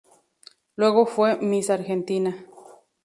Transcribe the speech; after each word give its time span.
Luego 0.77 1.05
fue 1.05 1.37
"Miss 1.37 1.69
Argentina". 1.69 2.43